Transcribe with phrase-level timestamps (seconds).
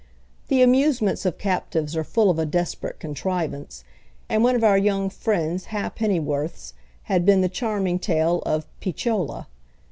[0.47, 3.83] The amusements of captives are full of a desperate contrivance,
[4.29, 9.45] and one of our young friend's ha'pennyworths had been the charming tale of Picciola.